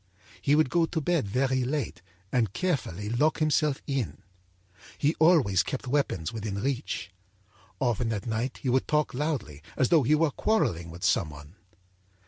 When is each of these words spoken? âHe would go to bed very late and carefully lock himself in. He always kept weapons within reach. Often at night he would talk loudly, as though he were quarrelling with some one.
âHe 0.43 0.55
would 0.55 0.71
go 0.71 0.87
to 0.87 0.99
bed 0.99 1.27
very 1.27 1.63
late 1.63 2.01
and 2.31 2.53
carefully 2.53 3.07
lock 3.07 3.37
himself 3.37 3.83
in. 3.85 4.23
He 4.97 5.13
always 5.19 5.61
kept 5.61 5.85
weapons 5.85 6.33
within 6.33 6.59
reach. 6.59 7.11
Often 7.79 8.11
at 8.13 8.25
night 8.25 8.57
he 8.63 8.69
would 8.69 8.87
talk 8.87 9.13
loudly, 9.13 9.61
as 9.77 9.89
though 9.89 10.01
he 10.01 10.15
were 10.15 10.31
quarrelling 10.31 10.89
with 10.89 11.03
some 11.03 11.29
one. 11.29 11.53